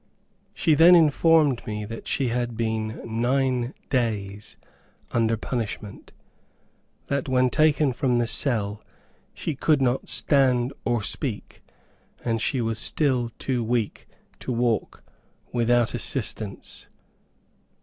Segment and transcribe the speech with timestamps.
[0.55, 4.57] She then informed me that she had been nine days
[5.11, 6.11] under punishment,
[7.05, 8.81] that when taken from the cell
[9.35, 11.61] she could not stand or speak,
[12.25, 14.07] and she was still too weak
[14.39, 15.03] to walk
[15.53, 16.87] without assistance.